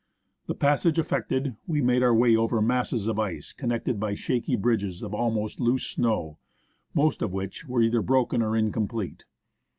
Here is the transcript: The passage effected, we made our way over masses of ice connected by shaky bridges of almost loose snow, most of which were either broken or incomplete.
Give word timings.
The 0.47 0.55
passage 0.55 0.97
effected, 0.97 1.57
we 1.67 1.79
made 1.79 2.01
our 2.01 2.15
way 2.15 2.35
over 2.35 2.59
masses 2.59 3.05
of 3.05 3.19
ice 3.19 3.53
connected 3.53 3.99
by 3.99 4.15
shaky 4.15 4.55
bridges 4.55 5.03
of 5.03 5.13
almost 5.13 5.59
loose 5.59 5.85
snow, 5.85 6.39
most 6.95 7.21
of 7.21 7.31
which 7.33 7.67
were 7.67 7.83
either 7.83 8.01
broken 8.01 8.41
or 8.41 8.57
incomplete. 8.57 9.25